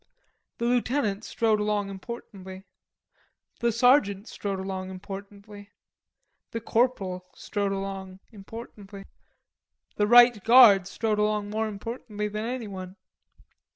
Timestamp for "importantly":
1.91-2.63, 4.89-5.69, 8.31-9.05, 11.67-12.27